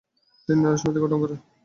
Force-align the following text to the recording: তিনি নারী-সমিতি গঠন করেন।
তিনি 0.49 0.59
নারী-সমিতি 0.61 0.99
গঠন 1.01 1.17
করেন। 1.21 1.39